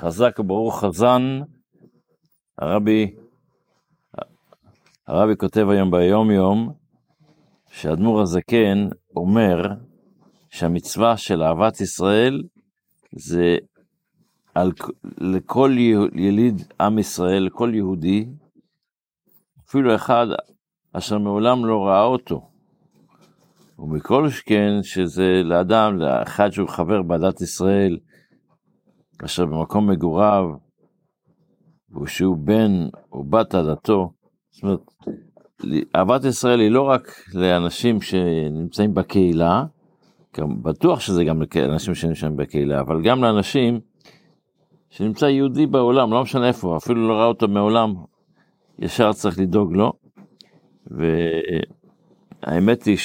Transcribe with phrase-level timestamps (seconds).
[0.00, 1.40] חזק וברוך חזן,
[2.58, 3.14] הרבי,
[5.06, 6.72] הרבי כותב היום ביום יום,
[7.70, 9.62] שאדמו"ר הזקן אומר
[10.50, 12.42] שהמצווה של אהבת ישראל
[13.12, 13.56] זה
[14.54, 14.72] על,
[15.18, 15.74] לכל
[16.14, 18.26] יליד עם ישראל, לכל יהודי,
[19.68, 20.26] אפילו אחד
[20.92, 22.50] אשר מעולם לא ראה אותו.
[23.78, 27.98] ומכל שכן שזה לאדם, לאחד שהוא חבר בעדת ישראל,
[29.24, 30.44] אשר במקום מגוריו,
[32.02, 34.12] ושהוא בן או בת עדתו.
[34.50, 34.80] זאת אומרת,
[35.96, 39.64] אהבת ישראל היא לא רק לאנשים שנמצאים בקהילה,
[40.36, 43.80] גם בטוח שזה גם לאנשים שנמצאים בקהילה, אבל גם לאנשים
[44.90, 47.94] שנמצא יהודי בעולם, לא משנה איפה, אפילו לא ראה אותו מעולם,
[48.78, 49.92] ישר צריך לדאוג לו.
[52.46, 52.96] והאמת היא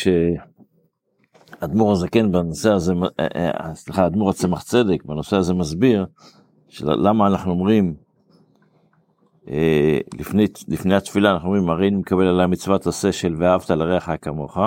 [1.62, 6.06] שאדמו"ר הזקן בנושא הזה, אה, אה, סליחה, אדמו"ר הצמח צדק בנושא הזה מסביר
[6.82, 7.96] למה אנחנו אומרים
[9.50, 14.10] אה, לפני, לפני התפילה אנחנו אומרים הרי אני מקבל עליי מצוות עשה של ואהבת לרעך
[14.22, 14.58] כמוך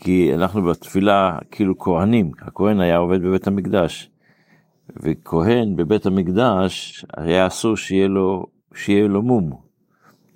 [0.00, 4.10] כי אנחנו בתפילה כאילו כהנים הכהן היה עובד בבית המקדש
[5.02, 9.52] וכהן בבית המקדש היה אסור שיהיה לו שיהיה לו מום.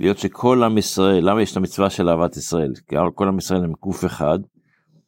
[0.01, 3.64] להיות שכל עם ישראל למה יש את המצווה של אהבת ישראל כי כל עם ישראל
[3.64, 4.39] הם גוף אחד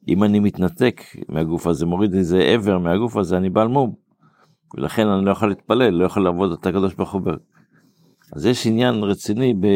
[0.08, 3.94] אם אני מתנתק מהגוף הזה מוריד איזה עבר מהגוף הזה אני בעל מום.
[4.74, 7.20] ולכן אני לא יכול להתפלל לא יכול לעבוד את הקדוש ברוך הוא
[8.32, 9.66] אז יש עניין רציני ב...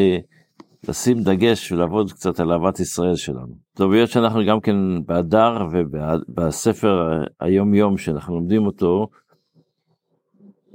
[0.88, 3.55] לשים דגש ולעבוד קצת על אהבת ישראל שלנו.
[3.74, 9.08] טוב, היות שאנחנו גם כן באדר ובספר היום יום שאנחנו לומדים אותו,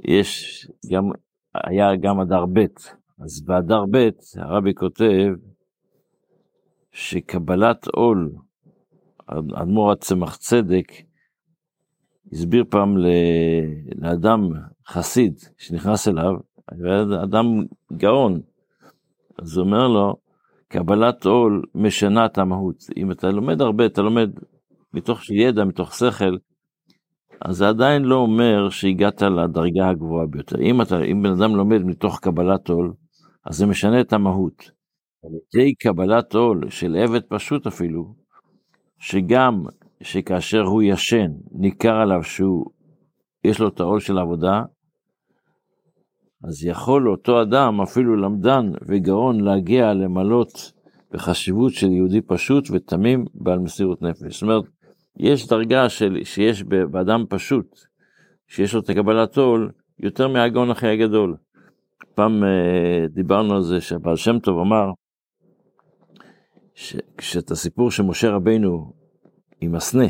[0.04, 0.60] יש
[0.92, 1.04] גם,
[1.54, 2.66] היה גם אדר ב',
[3.24, 5.32] אז באדר ב' הרבי כותב
[6.92, 8.32] שקבלת עול,
[9.32, 10.92] אדמו"ר הצמח צדק,
[12.32, 12.96] הסביר פעם
[13.96, 14.50] לאדם
[14.88, 16.32] חסיד שנכנס אליו,
[17.24, 17.46] אדם
[17.96, 18.40] גאון,
[19.38, 20.16] אז הוא אומר לו,
[20.68, 22.76] קבלת עול משנה את המהות.
[22.96, 24.30] אם אתה לומד הרבה, אתה לומד
[24.94, 26.36] מתוך ידע, מתוך שכל,
[27.40, 30.60] אז זה עדיין לא אומר שהגעת לדרגה הגבוהה ביותר.
[30.60, 32.92] אם, אתה, אם בן אדם לומד מתוך קבלת עול,
[33.46, 34.70] אז זה משנה את המהות.
[35.24, 38.14] על ידי קבלת עול של עבד פשוט אפילו,
[39.02, 39.62] שגם
[40.02, 42.66] שכאשר הוא ישן, ניכר עליו שהוא,
[43.44, 44.62] יש לו את העול של העבודה,
[46.44, 50.72] אז יכול אותו אדם, אפילו למדן וגאון, להגיע למלות
[51.12, 54.34] בחשיבות של יהודי פשוט ותמים בעל מסירות נפש.
[54.34, 54.64] זאת אומרת,
[55.16, 57.78] יש דרגה של, שיש באדם פשוט,
[58.48, 61.36] שיש לו את הקבלת עול, יותר מהגאון הכי הגדול.
[62.14, 64.90] פעם אה, דיברנו על זה שהבעל שם טוב אמר,
[66.74, 68.92] שאת הסיפור של משה רבינו
[69.60, 70.06] עם הסנה,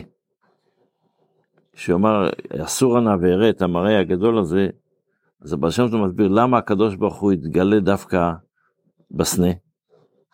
[1.75, 4.69] שהוא אמר, אסור נא ואראה את המראה הגדול הזה,
[5.41, 8.31] אז הבעל שם טוב מסביר למה הקדוש ברוך הוא התגלה דווקא
[9.11, 9.53] בסנה.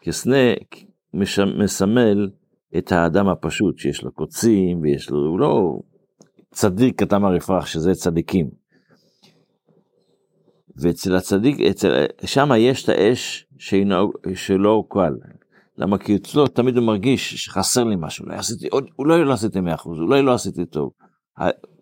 [0.00, 0.54] כי סנה
[1.58, 2.30] מסמל
[2.78, 5.78] את האדם הפשוט שיש לו קוצים ויש לו, הוא לא
[6.50, 8.50] צדיק כתם הרפרח שזה צדיקים.
[10.76, 15.14] ואצל הצדיק, אצל, שם יש את האש שאינו, שלא קל.
[15.78, 15.98] למה?
[15.98, 18.68] כי אצלו תמיד הוא מרגיש שחסר לי משהו, אולי עשיתי,
[18.98, 20.90] אולי לא עשיתי 100%, אולי לא עשיתי טוב.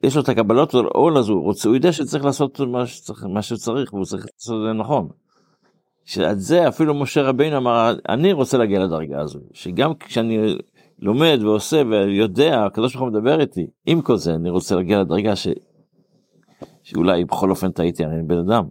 [0.03, 3.43] יש לו את הקבלות עול הזו, הוא רוצה, הוא יודע שצריך לעשות מה שצריך, מה
[3.43, 5.09] שצריך והוא צריך לעשות את זה נכון.
[6.05, 10.59] שעל זה אפילו משה רבינו אמר, אני רוצה להגיע לדרגה הזו, שגם כשאני
[10.99, 15.37] לומד ועושה ויודע, הקדוש ברוך הוא מדבר איתי, עם כל זה אני רוצה להגיע לדרגה
[15.37, 15.49] ש...
[16.83, 18.65] שאולי בכל אופן טעיתי, אני בן אדם.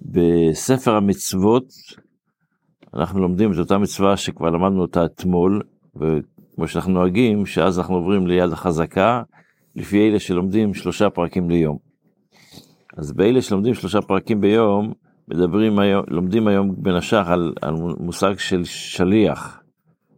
[0.00, 1.64] בספר המצוות
[2.96, 5.62] אנחנו לומדים את אותה מצווה שכבר למדנו אותה אתמול,
[6.54, 9.22] כמו שאנחנו נוהגים, שאז אנחנו עוברים ליד החזקה,
[9.76, 11.78] לפי אלה שלומדים שלושה פרקים ליום.
[12.96, 14.92] אז באלה שלומדים שלושה פרקים ביום,
[15.28, 19.62] מדברים היום, לומדים היום בין השאר על, על מושג של שליח,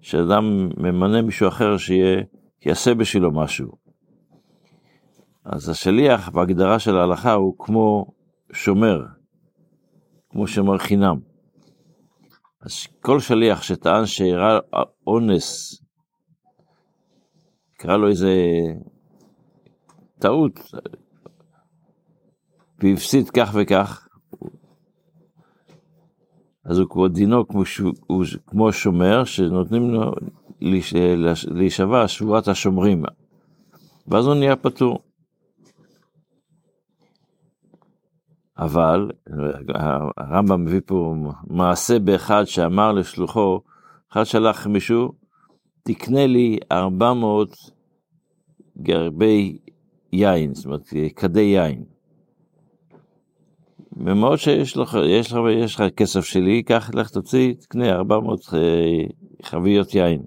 [0.01, 2.23] שאדם ממנה מישהו אחר שיהיה,
[2.67, 3.69] יעשה בשבילו משהו.
[5.45, 8.07] אז השליח בהגדרה של ההלכה הוא כמו
[8.53, 9.05] שומר,
[10.31, 11.36] כמו שומר חינם.
[12.67, 14.59] אז כל שליח שטען שאירע
[15.07, 15.81] אונס
[17.77, 18.35] קרה לו איזה
[20.19, 20.61] טעות,
[22.79, 24.09] והפסיד כך וכך,
[26.65, 27.63] אז הוא כמו דינו כמו.
[28.07, 30.13] הוא כמו שומר שנותנים לו
[31.51, 33.03] להישבע שבועת השומרים,
[34.09, 35.06] ואז הוא נהיה פטור.
[38.59, 39.11] אבל
[40.17, 41.15] הרמב"ם מביא פה
[41.47, 43.61] מעשה באחד שאמר לשלוחו,
[44.13, 45.13] אחד שלח מישהו
[45.83, 47.57] תקנה לי 400
[48.79, 49.59] גרבי
[50.13, 51.85] יין, זאת אומרת, כדי יין.
[53.97, 58.41] ומאוד שיש לך, יש לך, יש לך כסף שלי, קח, לך תוציא, תקנה 400
[59.43, 60.23] חביות יין.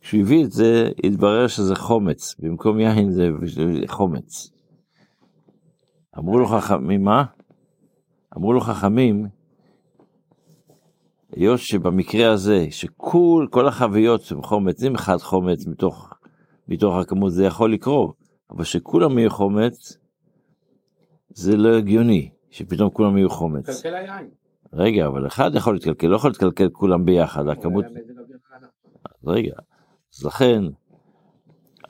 [0.00, 3.30] כשהוא הביא את זה, התברר שזה חומץ, במקום יין זה
[3.86, 4.50] חומץ.
[6.18, 7.24] אמרו לו חכמים, מה?
[8.36, 9.26] אמרו לו חכמים,
[11.36, 16.12] היות שבמקרה הזה, שכל כל החביות הם חומץ, אם אחד חומץ מתוך,
[16.68, 18.14] מתוך הכמות, זה יכול לקרות,
[18.50, 19.96] אבל שכולם יהיו חומץ,
[21.28, 23.82] זה לא הגיוני, שפתאום כולם יהיו חומץ.
[24.72, 27.84] רגע, אבל אחד יכול להתקלקל, לא יכול להתקלקל כולם ביחד, הכמות...
[29.24, 29.54] רגע,
[30.14, 30.62] אז לכן,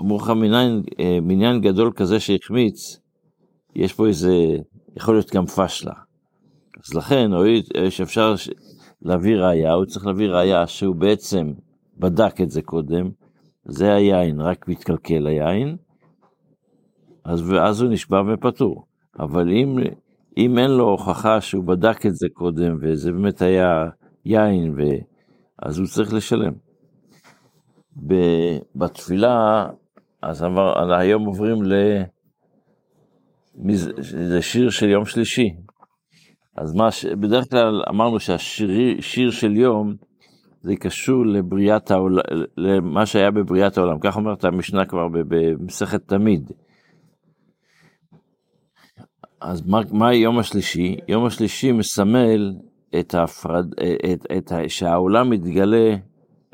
[0.00, 3.00] אמרו לך מניין, אה, מניין גדול כזה שהחמיץ,
[3.74, 4.34] יש פה איזה,
[4.96, 5.94] יכול להיות גם פשלה.
[6.84, 8.34] אז לכן, הואיל שאפשר
[9.02, 11.52] להביא ראייה, הוא צריך להביא ראייה שהוא בעצם
[11.98, 13.10] בדק את זה קודם,
[13.64, 15.76] זה היין, רק מתקלקל היין,
[17.24, 18.86] אז, ואז הוא נשבע ופטור.
[19.18, 19.78] אבל אם,
[20.36, 23.88] אם אין לו הוכחה שהוא בדק את זה קודם, וזה באמת היה
[24.24, 24.82] יין, ו...
[25.58, 26.52] אז הוא צריך לשלם.
[28.76, 29.66] בתפילה,
[30.22, 31.72] אז עבר, היום עוברים ל...
[34.00, 35.48] זה שיר של יום שלישי.
[36.56, 36.88] אז מה,
[37.20, 39.94] בדרך כלל אמרנו שהשיר של יום,
[40.62, 42.22] זה קשור לבריאת העולם,
[42.56, 43.98] למה שהיה בבריאת העולם.
[44.00, 46.50] כך אומרת המשנה כבר במסכת תמיד.
[49.40, 50.96] אז מה, מה יום השלישי?
[51.08, 52.54] יום השלישי מסמל
[53.00, 53.66] את ההפרד...
[53.72, 55.96] את, את, את, שהעולם מתגלה,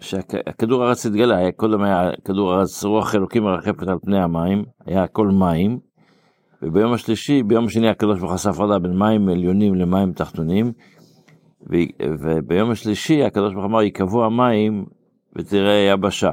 [0.01, 5.03] שהכדור הארץ התגלה, היה קודם היה כדור הארץ, רוח אלוקים מרחפת על פני המים, היה
[5.03, 5.79] הכל מים,
[6.62, 10.72] וביום השלישי, ביום השני הקדוש ברוך הוא עשה הפרדה בין מים עליונים למים תחתונים,
[12.02, 14.84] וביום השלישי הקדוש ברוך הוא אמר, ייקבעו המים
[15.37, 16.31] ותראה יבשה.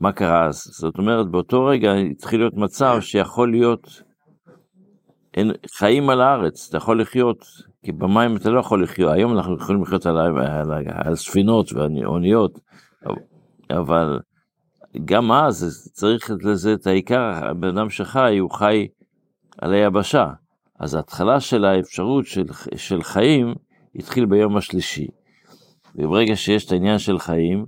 [0.00, 0.56] מה קרה אז?
[0.56, 4.02] זאת אומרת, באותו רגע התחיל להיות מצב שיכול להיות
[5.34, 7.44] אין, חיים על הארץ, אתה יכול לחיות,
[7.82, 11.72] כי במים אתה לא יכול לחיות, היום אנחנו יכולים לחיות על, על, על, על ספינות
[11.72, 12.60] ואוניות,
[13.70, 14.18] אבל
[15.04, 18.88] גם אז צריך לזה את העיקר, הבן אדם שחי, הוא חי
[19.58, 20.26] על היבשה.
[20.78, 22.44] אז ההתחלה של האפשרות של,
[22.76, 23.54] של חיים
[23.94, 25.06] התחיל ביום השלישי.
[25.94, 27.66] וברגע שיש את העניין של חיים,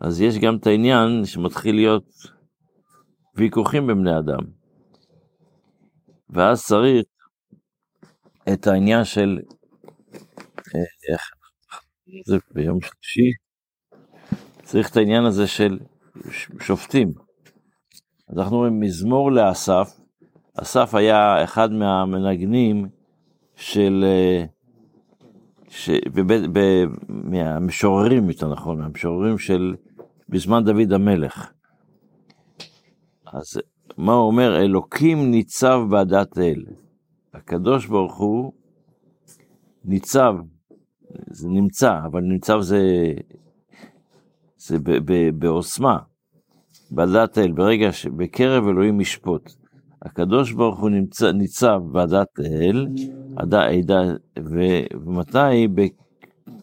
[0.00, 2.04] אז יש גם את העניין שמתחיל להיות
[3.34, 4.46] ויכוחים בבני אדם.
[6.30, 7.04] ואז צריך
[8.52, 9.38] את העניין של,
[10.74, 11.30] אה, איך,
[12.26, 13.30] זה ביום שלישי,
[14.62, 15.78] צריך את העניין הזה של
[16.60, 17.12] שופטים.
[18.28, 20.00] אז אנחנו רואים מזמור לאסף,
[20.54, 22.86] אסף היה אחד מהמנגנים
[23.56, 24.44] של, אה,
[25.68, 26.58] ש, בבית, ב,
[27.08, 29.74] מהמשוררים, יותר נכון, מהמשוררים של
[30.28, 31.52] בזמן דוד המלך.
[33.32, 33.60] אז
[33.96, 34.60] מה הוא אומר?
[34.62, 36.64] אלוקים ניצב בעדת אל.
[37.34, 38.52] הקדוש ברוך הוא
[39.84, 40.34] ניצב,
[41.30, 43.12] זה נמצא, אבל ניצב זה,
[44.60, 44.76] זה
[45.38, 45.98] בעוצמה,
[46.90, 49.52] בעדת אל, ברגע שבקרב אלוהים ישפוט.
[50.02, 52.86] הקדוש ברוך הוא נמצא, ניצב בעדת אל,
[53.36, 54.00] עדה, עדה,
[55.06, 55.68] ומתי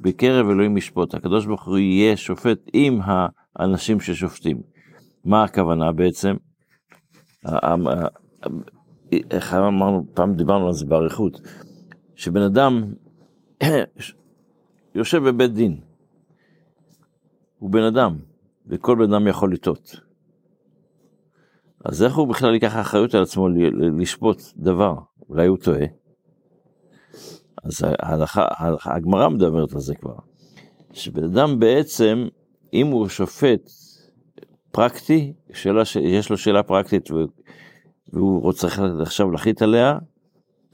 [0.02, 1.14] בקרב אלוהים ישפוט.
[1.14, 3.00] הקדוש ברוך הוא יהיה שופט עם
[3.56, 4.62] האנשים ששופטים.
[5.26, 6.36] מה הכוונה בעצם?
[9.32, 11.42] איך אמרנו, פעם דיברנו על זה באריכות,
[12.16, 12.94] שבן אדם
[14.96, 15.80] יושב בבית דין,
[17.60, 18.18] הוא בן אדם,
[18.68, 20.00] וכל בן אדם יכול לטעות.
[21.86, 23.48] אז איך הוא בכלל ייקח אחריות על עצמו
[23.98, 24.96] לשפוט דבר?
[25.30, 25.86] אולי הוא טועה?
[27.64, 27.86] אז
[28.86, 30.16] הגמרא מדברת על זה כבר,
[30.94, 32.28] שבן אדם בעצם,
[32.74, 33.70] אם הוא שופט
[34.72, 37.10] פרקטי, שאלה שיש לו שאלה פרקטית
[38.14, 38.68] והוא רוצה
[39.02, 39.98] עכשיו להחליט עליה,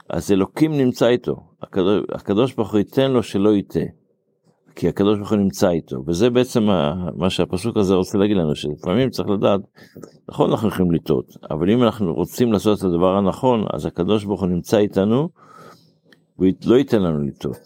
[0.08, 1.36] אז אלוקים נמצא איתו.
[1.62, 3.82] הקדוש, הקדוש ברוך הוא ייתן לו שלא יטעה.
[4.76, 6.62] כי הקדוש ברוך הוא נמצא איתו, וזה בעצם
[7.16, 9.60] מה שהפסוק הזה רוצה להגיד לנו, שלפעמים צריך לדעת,
[10.28, 14.40] נכון אנחנו יכולים לטעות, אבל אם אנחנו רוצים לעשות את הדבר הנכון, אז הקדוש ברוך
[14.40, 15.28] הוא נמצא איתנו,
[16.38, 17.56] והוא לא ייתן לנו לטעות.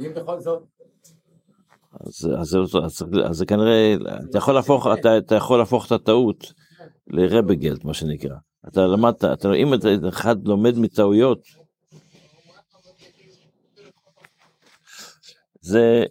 [0.00, 0.62] אם בכל זאת
[2.00, 3.94] אז, אז, אז, אז, אז זה כנראה,
[4.30, 6.52] אתה יכול להפוך, אתה, אתה יכול להפוך את הטעות
[7.06, 8.36] לרבגלט, מה שנקרא.
[8.68, 11.40] אתה למדת, אתה, אם אתה אחד לומד מטעויות,
[15.66, 16.04] זה